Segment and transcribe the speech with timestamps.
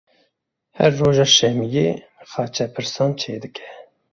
[0.77, 1.87] Her roja şemiyê
[2.31, 3.67] xaçepirsan çêdike.